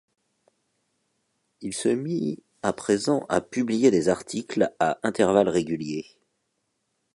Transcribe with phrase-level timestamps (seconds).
[1.61, 6.07] Il se mit à présent à publier des articles à intervalles réguliers.